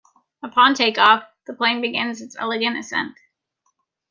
Upon 0.41 0.73
take-off, 0.73 1.25
the 1.45 1.53
plane 1.53 1.79
begins 1.79 2.21
its 2.21 2.35
elegant 2.39 2.75
ascent. 2.75 3.13